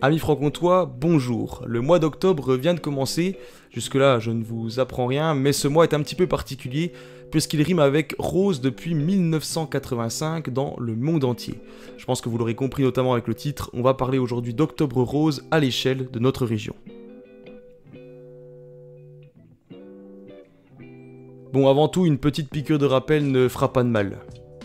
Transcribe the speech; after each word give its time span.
Amis 0.00 0.18
franc-comtois, 0.18 0.84
bonjour. 0.84 1.64
Le 1.66 1.80
mois 1.80 1.98
d'octobre 1.98 2.54
vient 2.54 2.74
de 2.74 2.78
commencer. 2.78 3.36
Jusque-là, 3.70 4.20
je 4.20 4.30
ne 4.30 4.44
vous 4.44 4.78
apprends 4.78 5.06
rien, 5.06 5.34
mais 5.34 5.52
ce 5.52 5.66
mois 5.66 5.84
est 5.84 5.94
un 5.94 6.02
petit 6.02 6.14
peu 6.14 6.26
particulier 6.26 6.92
puisqu'il 7.32 7.62
rime 7.62 7.80
avec 7.80 8.14
rose 8.18 8.60
depuis 8.60 8.94
1985 8.94 10.50
dans 10.50 10.76
le 10.78 10.94
monde 10.94 11.24
entier. 11.24 11.54
Je 11.96 12.04
pense 12.04 12.20
que 12.20 12.28
vous 12.28 12.38
l'aurez 12.38 12.54
compris 12.54 12.84
notamment 12.84 13.14
avec 13.14 13.26
le 13.26 13.34
titre, 13.34 13.70
on 13.72 13.82
va 13.82 13.94
parler 13.94 14.18
aujourd'hui 14.18 14.54
d'octobre 14.54 15.02
rose 15.02 15.44
à 15.50 15.58
l'échelle 15.58 16.08
de 16.10 16.18
notre 16.20 16.46
région. 16.46 16.76
Bon, 21.52 21.68
avant 21.68 21.88
tout, 21.88 22.06
une 22.06 22.18
petite 22.18 22.50
piqûre 22.50 22.78
de 22.78 22.86
rappel 22.86 23.30
ne 23.30 23.48
fera 23.48 23.72
pas 23.72 23.82
de 23.82 23.88
mal. 23.88 24.18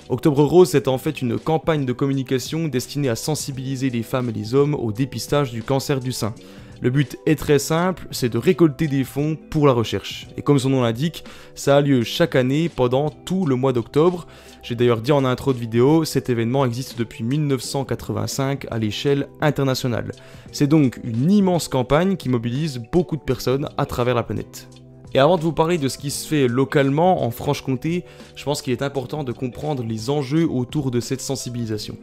Octobre 0.09 0.43
Rose, 0.43 0.69
c'est 0.69 0.87
en 0.87 0.97
fait 0.97 1.21
une 1.21 1.39
campagne 1.39 1.85
de 1.85 1.93
communication 1.93 2.67
destinée 2.67 3.09
à 3.09 3.15
sensibiliser 3.15 3.89
les 3.89 4.03
femmes 4.03 4.29
et 4.29 4.33
les 4.33 4.53
hommes 4.53 4.73
au 4.73 4.91
dépistage 4.91 5.51
du 5.51 5.63
cancer 5.63 5.99
du 5.99 6.11
sein. 6.11 6.33
Le 6.81 6.89
but 6.89 7.17
est 7.25 7.39
très 7.39 7.59
simple, 7.59 8.07
c'est 8.11 8.27
de 8.27 8.37
récolter 8.37 8.89
des 8.89 9.05
fonds 9.05 9.37
pour 9.49 9.67
la 9.67 9.71
recherche. 9.71 10.27
Et 10.35 10.41
comme 10.41 10.59
son 10.59 10.69
nom 10.69 10.83
l'indique, 10.83 11.23
ça 11.55 11.77
a 11.77 11.81
lieu 11.81 12.03
chaque 12.03 12.35
année 12.35 12.67
pendant 12.67 13.09
tout 13.09 13.45
le 13.45 13.55
mois 13.55 13.71
d'octobre. 13.71 14.27
J'ai 14.63 14.75
d'ailleurs 14.75 14.99
dit 14.99 15.13
en 15.13 15.23
intro 15.23 15.53
de 15.53 15.59
vidéo, 15.59 16.03
cet 16.03 16.29
événement 16.29 16.65
existe 16.65 16.99
depuis 16.99 17.23
1985 17.23 18.67
à 18.69 18.79
l'échelle 18.79 19.29
internationale. 19.39 20.11
C'est 20.51 20.67
donc 20.67 20.99
une 21.05 21.31
immense 21.31 21.69
campagne 21.69 22.17
qui 22.17 22.27
mobilise 22.27 22.81
beaucoup 22.91 23.15
de 23.15 23.21
personnes 23.21 23.69
à 23.77 23.85
travers 23.85 24.15
la 24.15 24.23
planète. 24.23 24.67
Et 25.13 25.19
avant 25.19 25.37
de 25.37 25.43
vous 25.43 25.53
parler 25.53 25.77
de 25.77 25.87
ce 25.87 25.97
qui 25.97 26.09
se 26.09 26.27
fait 26.27 26.47
localement 26.47 27.23
en 27.23 27.29
Franche-Comté, 27.29 28.03
je 28.35 28.43
pense 28.43 28.61
qu'il 28.61 28.73
est 28.73 28.81
important 28.81 29.23
de 29.23 29.31
comprendre 29.31 29.83
les 29.83 30.09
enjeux 30.09 30.47
autour 30.49 30.89
de 30.89 30.99
cette 30.99 31.21
sensibilisation. 31.21 31.97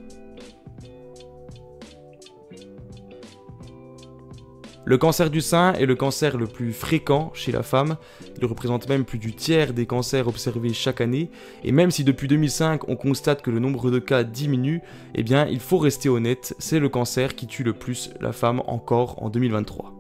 Le 4.84 4.96
cancer 4.96 5.30
du 5.30 5.40
sein 5.40 5.74
est 5.74 5.86
le 5.86 5.94
cancer 5.94 6.36
le 6.36 6.46
plus 6.46 6.72
fréquent 6.72 7.30
chez 7.34 7.52
la 7.52 7.62
femme. 7.62 7.96
Il 8.38 8.46
représente 8.46 8.88
même 8.88 9.04
plus 9.04 9.18
du 9.18 9.34
tiers 9.34 9.72
des 9.72 9.86
cancers 9.86 10.26
observés 10.26 10.72
chaque 10.72 11.00
année. 11.00 11.30
Et 11.62 11.70
même 11.70 11.90
si 11.90 12.02
depuis 12.02 12.28
2005 12.28 12.88
on 12.88 12.96
constate 12.96 13.42
que 13.42 13.50
le 13.50 13.60
nombre 13.60 13.90
de 13.90 13.98
cas 13.98 14.24
diminue, 14.24 14.80
eh 15.14 15.22
bien 15.22 15.46
il 15.46 15.60
faut 15.60 15.78
rester 15.78 16.08
honnête, 16.08 16.54
c'est 16.58 16.80
le 16.80 16.88
cancer 16.88 17.36
qui 17.36 17.46
tue 17.46 17.62
le 17.62 17.74
plus 17.74 18.10
la 18.20 18.32
femme 18.32 18.62
encore 18.66 19.22
en 19.22 19.28
2023. 19.28 19.99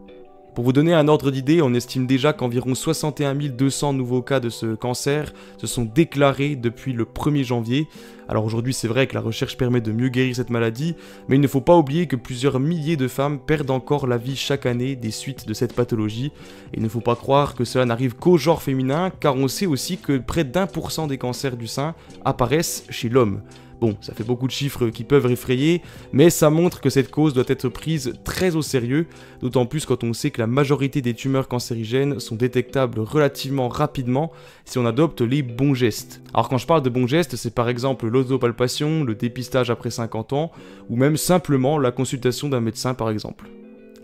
Pour 0.54 0.64
vous 0.64 0.72
donner 0.72 0.92
un 0.92 1.06
ordre 1.06 1.30
d'idée, 1.30 1.62
on 1.62 1.74
estime 1.74 2.08
déjà 2.08 2.32
qu'environ 2.32 2.74
61 2.74 3.34
200 3.34 3.92
nouveaux 3.92 4.20
cas 4.20 4.40
de 4.40 4.48
ce 4.48 4.74
cancer 4.74 5.32
se 5.58 5.68
sont 5.68 5.84
déclarés 5.84 6.56
depuis 6.56 6.92
le 6.92 7.04
1er 7.04 7.44
janvier. 7.44 7.86
Alors 8.28 8.44
aujourd'hui 8.44 8.74
c'est 8.74 8.88
vrai 8.88 9.06
que 9.06 9.14
la 9.14 9.20
recherche 9.20 9.56
permet 9.56 9.80
de 9.80 9.92
mieux 9.92 10.08
guérir 10.08 10.34
cette 10.34 10.50
maladie, 10.50 10.96
mais 11.28 11.36
il 11.36 11.40
ne 11.40 11.46
faut 11.46 11.60
pas 11.60 11.76
oublier 11.76 12.08
que 12.08 12.16
plusieurs 12.16 12.58
milliers 12.58 12.96
de 12.96 13.06
femmes 13.06 13.38
perdent 13.38 13.70
encore 13.70 14.08
la 14.08 14.16
vie 14.16 14.34
chaque 14.34 14.66
année 14.66 14.96
des 14.96 15.12
suites 15.12 15.46
de 15.46 15.54
cette 15.54 15.74
pathologie. 15.74 16.32
Il 16.74 16.82
ne 16.82 16.88
faut 16.88 17.00
pas 17.00 17.16
croire 17.16 17.54
que 17.54 17.64
cela 17.64 17.84
n'arrive 17.84 18.16
qu'au 18.16 18.36
genre 18.36 18.60
féminin, 18.60 19.10
car 19.20 19.36
on 19.36 19.46
sait 19.46 19.66
aussi 19.66 19.98
que 19.98 20.18
près 20.18 20.44
d'un 20.44 20.66
pour 20.66 20.90
cent 20.90 21.06
des 21.06 21.18
cancers 21.18 21.56
du 21.56 21.68
sein 21.68 21.94
apparaissent 22.24 22.84
chez 22.90 23.08
l'homme. 23.08 23.40
Bon, 23.80 23.96
ça 24.02 24.12
fait 24.12 24.24
beaucoup 24.24 24.46
de 24.46 24.52
chiffres 24.52 24.90
qui 24.90 25.04
peuvent 25.04 25.30
effrayer, 25.30 25.80
mais 26.12 26.28
ça 26.28 26.50
montre 26.50 26.82
que 26.82 26.90
cette 26.90 27.10
cause 27.10 27.32
doit 27.32 27.44
être 27.46 27.70
prise 27.70 28.12
très 28.24 28.54
au 28.54 28.60
sérieux, 28.60 29.06
d'autant 29.40 29.64
plus 29.64 29.86
quand 29.86 30.04
on 30.04 30.12
sait 30.12 30.30
que 30.30 30.40
la 30.40 30.46
majorité 30.46 31.00
des 31.00 31.14
tumeurs 31.14 31.48
cancérigènes 31.48 32.20
sont 32.20 32.36
détectables 32.36 33.00
relativement 33.00 33.68
rapidement 33.68 34.32
si 34.66 34.76
on 34.76 34.84
adopte 34.84 35.22
les 35.22 35.42
bons 35.42 35.72
gestes. 35.72 36.20
Alors 36.34 36.50
quand 36.50 36.58
je 36.58 36.66
parle 36.66 36.82
de 36.82 36.90
bons 36.90 37.06
gestes, 37.06 37.36
c'est 37.36 37.54
par 37.54 37.70
exemple 37.70 38.06
l'autopalpation, 38.06 39.02
le 39.02 39.14
dépistage 39.14 39.70
après 39.70 39.90
50 39.90 40.34
ans, 40.34 40.52
ou 40.90 40.96
même 40.96 41.16
simplement 41.16 41.78
la 41.78 41.90
consultation 41.90 42.50
d'un 42.50 42.60
médecin 42.60 42.92
par 42.92 43.08
exemple. 43.08 43.48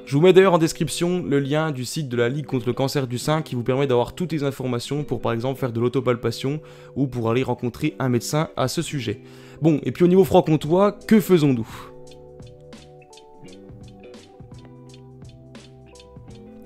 Je 0.06 0.14
vous 0.14 0.20
mets 0.20 0.32
d'ailleurs 0.32 0.54
en 0.54 0.58
description 0.58 1.24
le 1.26 1.40
lien 1.40 1.72
du 1.72 1.84
site 1.84 2.08
de 2.08 2.16
la 2.16 2.28
Ligue 2.28 2.46
contre 2.46 2.68
le 2.68 2.72
cancer 2.72 3.08
du 3.08 3.18
sein 3.18 3.42
qui 3.42 3.56
vous 3.56 3.64
permet 3.64 3.88
d'avoir 3.88 4.14
toutes 4.14 4.30
les 4.30 4.44
informations 4.44 5.02
pour 5.02 5.20
par 5.20 5.32
exemple 5.32 5.58
faire 5.58 5.72
de 5.72 5.80
l'autopalpation 5.80 6.60
ou 6.94 7.08
pour 7.08 7.28
aller 7.28 7.42
rencontrer 7.42 7.96
un 7.98 8.08
médecin 8.08 8.48
à 8.56 8.68
ce 8.68 8.82
sujet. 8.82 9.20
Bon, 9.62 9.80
et 9.82 9.90
puis 9.90 10.04
au 10.04 10.08
niveau 10.08 10.22
franc-comtois, 10.22 10.92
que 10.92 11.18
faisons-nous? 11.18 11.95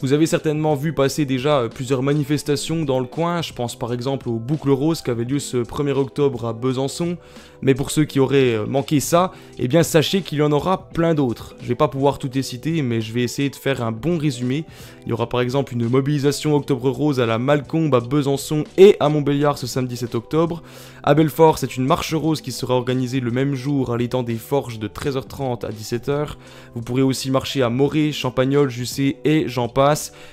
Vous 0.02 0.14
avez 0.14 0.24
certainement 0.24 0.76
vu 0.76 0.94
passer 0.94 1.26
déjà 1.26 1.58
euh, 1.58 1.68
plusieurs 1.68 2.02
manifestations 2.02 2.86
dans 2.86 3.00
le 3.00 3.06
coin, 3.06 3.42
je 3.42 3.52
pense 3.52 3.78
par 3.78 3.92
exemple 3.92 4.30
aux 4.30 4.38
Boucles 4.38 4.70
Roses 4.70 5.02
qui 5.02 5.10
avait 5.10 5.24
lieu 5.24 5.38
ce 5.38 5.58
1er 5.58 5.92
octobre 5.92 6.46
à 6.46 6.54
Besançon, 6.54 7.18
mais 7.60 7.74
pour 7.74 7.90
ceux 7.90 8.04
qui 8.04 8.18
auraient 8.18 8.54
euh, 8.54 8.66
manqué 8.66 8.98
ça, 8.98 9.32
eh 9.58 9.68
bien 9.68 9.82
sachez 9.82 10.22
qu'il 10.22 10.38
y 10.38 10.42
en 10.42 10.52
aura 10.52 10.88
plein 10.88 11.12
d'autres. 11.12 11.54
Je 11.60 11.68
vais 11.68 11.74
pas 11.74 11.88
pouvoir 11.88 12.18
tout 12.18 12.30
les 12.32 12.42
citer, 12.42 12.80
mais 12.80 13.02
je 13.02 13.12
vais 13.12 13.22
essayer 13.22 13.50
de 13.50 13.56
faire 13.56 13.82
un 13.82 13.92
bon 13.92 14.16
résumé. 14.16 14.64
Il 15.04 15.10
y 15.10 15.12
aura 15.12 15.28
par 15.28 15.42
exemple 15.42 15.74
une 15.74 15.86
mobilisation 15.86 16.56
Octobre 16.56 16.88
Rose 16.88 17.20
à 17.20 17.26
la 17.26 17.38
Malcombe, 17.38 17.94
à 17.94 18.00
Besançon 18.00 18.64
et 18.78 18.96
à 19.00 19.10
Montbéliard 19.10 19.58
ce 19.58 19.66
samedi 19.66 19.98
7 19.98 20.14
octobre. 20.14 20.62
À 21.02 21.14
Belfort, 21.14 21.58
c'est 21.58 21.76
une 21.76 21.86
marche 21.86 22.12
rose 22.14 22.42
qui 22.42 22.52
sera 22.52 22.74
organisée 22.74 23.20
le 23.20 23.30
même 23.30 23.54
jour 23.54 23.92
à 23.92 23.96
l'étang 23.96 24.22
des 24.22 24.34
Forges 24.36 24.78
de 24.78 24.86
13h30 24.86 25.64
à 25.64 25.70
17h. 25.70 26.36
Vous 26.74 26.82
pourrez 26.82 27.02
aussi 27.02 27.30
marcher 27.30 27.62
à 27.62 27.70
Morée, 27.70 28.12
Champagnol, 28.12 28.68
Jussé 28.68 29.16
et 29.24 29.44
j'en 29.46 29.68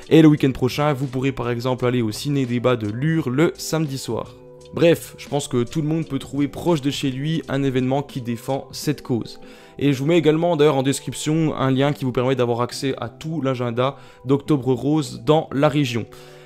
et 0.09 0.21
le 0.21 0.27
week-end 0.27 0.51
prochain, 0.51 0.93
vous 0.93 1.07
pourrez 1.07 1.31
par 1.31 1.49
exemple 1.49 1.85
aller 1.85 2.01
au 2.01 2.11
ciné-débat 2.11 2.75
de 2.75 2.87
Lure 2.87 3.29
le 3.29 3.53
samedi 3.57 3.97
soir. 3.97 4.35
Bref, 4.73 5.15
je 5.17 5.27
pense 5.27 5.47
que 5.47 5.63
tout 5.63 5.81
le 5.81 5.87
monde 5.87 6.07
peut 6.07 6.19
trouver 6.19 6.47
proche 6.47 6.81
de 6.81 6.91
chez 6.91 7.09
lui 7.09 7.41
un 7.47 7.63
événement 7.63 8.03
qui 8.03 8.21
défend 8.21 8.67
cette 8.71 9.01
cause. 9.01 9.39
Et 9.79 9.93
je 9.93 9.99
vous 9.99 10.05
mets 10.05 10.17
également 10.17 10.55
d'ailleurs 10.55 10.77
en 10.77 10.83
description 10.83 11.55
un 11.55 11.71
lien 11.71 11.93
qui 11.93 12.05
vous 12.05 12.11
permet 12.11 12.35
d'avoir 12.35 12.61
accès 12.61 12.93
à 12.97 13.09
tout 13.09 13.41
l'agenda 13.41 13.97
d'Octobre 14.25 14.73
Rose 14.73 15.23
dans 15.25 15.49
la 15.51 15.69
région. 15.69 16.05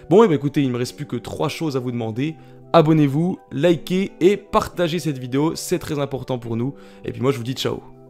Bon, 0.10 0.24
et 0.24 0.28
bien 0.28 0.36
écoutez, 0.36 0.62
il 0.62 0.68
ne 0.68 0.74
me 0.74 0.78
reste 0.78 0.96
plus 0.96 1.06
que 1.08 1.16
trois 1.16 1.50
choses 1.50 1.76
à 1.78 1.80
vous 1.80 1.92
demander. 1.92 2.36
Abonnez-vous, 2.74 3.40
likez 3.52 4.12
et 4.20 4.38
partagez 4.38 5.00
cette 5.00 5.18
vidéo, 5.18 5.56
c'est 5.56 5.80
très 5.80 6.00
important 6.00 6.38
pour 6.38 6.56
nous. 6.56 6.74
Et 7.04 7.12
puis 7.12 7.22
moi 7.22 7.32
je 7.32 7.38
vous 7.38 7.44
dis 7.44 7.54
ciao 7.54 8.01